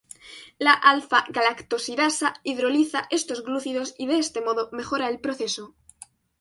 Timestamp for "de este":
4.07-4.41